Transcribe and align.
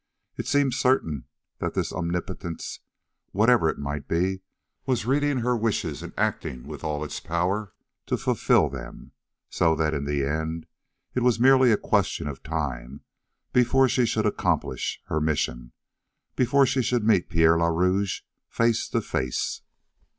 It 0.35 0.47
seemed 0.47 0.73
certain 0.73 1.25
that 1.59 1.75
this 1.75 1.93
omnipotence, 1.93 2.79
whatever 3.33 3.69
it 3.69 3.77
might 3.77 4.07
be, 4.07 4.41
was 4.87 5.05
reading 5.05 5.41
her 5.41 5.55
wishes 5.55 6.01
and 6.01 6.11
acting 6.17 6.65
with 6.65 6.83
all 6.83 7.03
its 7.03 7.19
power 7.19 7.73
to 8.07 8.17
fulfill 8.17 8.67
them, 8.67 9.11
so 9.51 9.75
that 9.75 9.93
in 9.93 10.05
the 10.05 10.25
end 10.25 10.65
it 11.13 11.21
was 11.21 11.39
merely 11.39 11.71
a 11.71 11.77
question 11.77 12.27
of 12.27 12.41
time 12.41 13.01
before 13.53 13.87
she 13.87 14.07
should 14.07 14.25
accomplish 14.25 14.99
her 15.05 15.21
mission 15.21 15.71
before 16.35 16.65
she 16.65 16.81
should 16.81 17.03
meet 17.05 17.29
Pierre 17.29 17.59
le 17.59 17.71
Rouge 17.71 18.21
face 18.49 18.89
to 18.89 19.01
face. 19.03 19.61